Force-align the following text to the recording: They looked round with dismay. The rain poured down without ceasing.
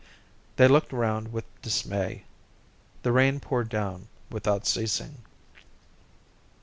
They 0.55 0.67
looked 0.67 0.91
round 0.91 1.31
with 1.31 1.45
dismay. 1.61 2.23
The 3.03 3.11
rain 3.11 3.39
poured 3.39 3.69
down 3.69 4.07
without 4.31 4.65
ceasing. 4.65 5.21